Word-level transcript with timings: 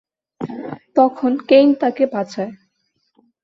তখন 0.95 1.31
কেইন 1.49 1.69
তাকে 1.73 2.03
বাঁচায়। 2.05 2.51